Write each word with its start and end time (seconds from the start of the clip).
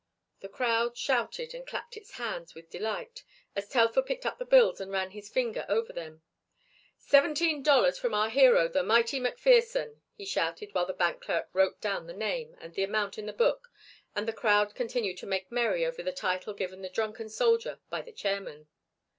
The 0.39 0.49
crowd 0.49 0.97
shouted 0.97 1.53
and 1.53 1.63
clapped 1.67 1.95
its 1.95 2.13
hands 2.13 2.55
with 2.55 2.71
delight 2.71 3.23
as 3.55 3.69
Telfer 3.69 4.01
picked 4.01 4.25
up 4.25 4.39
the 4.39 4.45
bills 4.45 4.81
and 4.81 4.89
ran 4.91 5.11
his 5.11 5.29
finger 5.29 5.63
over 5.69 5.93
them. 5.93 6.23
"Seventeen 6.97 7.61
dollars 7.61 7.99
from 7.99 8.15
our 8.15 8.31
hero, 8.31 8.67
the 8.67 8.81
mighty 8.81 9.19
McPherson," 9.19 9.99
he 10.15 10.25
shouted 10.25 10.73
while 10.73 10.87
the 10.87 10.93
bank 10.93 11.21
clerk 11.21 11.49
wrote 11.53 11.79
the 11.81 11.99
name 12.17 12.57
and 12.59 12.73
the 12.73 12.83
amount 12.83 13.19
in 13.19 13.27
the 13.27 13.31
book 13.31 13.71
and 14.15 14.27
the 14.27 14.33
crowd 14.33 14.73
continued 14.73 15.17
to 15.19 15.27
make 15.27 15.51
merry 15.51 15.85
over 15.85 16.01
the 16.01 16.11
title 16.11 16.55
given 16.55 16.81
the 16.81 16.89
drunken 16.89 17.29
soldier 17.29 17.79
by 17.91 18.01
the 18.01 18.11
chairman. 18.11 18.67